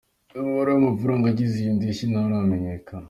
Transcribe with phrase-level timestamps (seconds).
[0.37, 2.99] Umubare w’amafaranga agize iyo ndishyi nturamenyekana.